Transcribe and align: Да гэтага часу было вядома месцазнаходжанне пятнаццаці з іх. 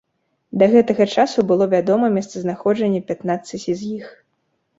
Да 0.61 0.65
гэтага 0.75 1.05
часу 1.15 1.45
было 1.51 1.67
вядома 1.75 2.09
месцазнаходжанне 2.17 3.01
пятнаццаці 3.13 3.71
з 3.85 3.95
іх. 4.01 4.07